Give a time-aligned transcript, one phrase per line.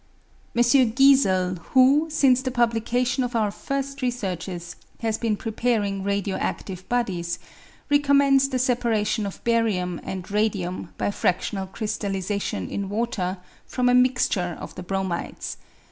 [0.55, 0.63] M.
[0.63, 6.89] Giesel, who, since the publication of our first re searches, has been preparing radio adive
[6.89, 7.37] bodies,
[7.91, 13.37] recom mends the separation of barium and radium by fractional crystallisation in water
[13.67, 15.57] from a mixture of the bromides.